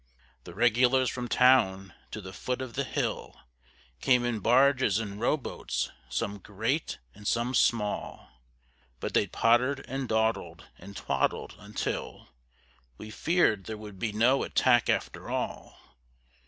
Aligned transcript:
The 0.45 0.55
Regulars 0.55 1.11
from 1.11 1.27
Town 1.27 1.93
to 2.09 2.21
the 2.21 2.33
Foot 2.33 2.59
of 2.59 2.73
the 2.73 2.83
Hill 2.83 3.39
Came 3.99 4.25
in 4.25 4.39
Barges 4.39 4.97
and 4.97 5.19
Rowboats, 5.19 5.91
some 6.09 6.39
great 6.39 6.97
and 7.13 7.27
some 7.27 7.53
small, 7.53 8.31
But 8.99 9.13
they 9.13 9.27
potter'd 9.27 9.85
and 9.87 10.09
dawdl'd, 10.09 10.65
and 10.79 10.97
twaddled, 10.97 11.55
until 11.59 12.29
We 12.97 13.11
fear'd 13.11 13.65
there 13.65 13.77
would 13.77 13.99
be 13.99 14.11
no 14.11 14.41
Attack 14.41 14.89
after 14.89 15.29
all! 15.29 15.77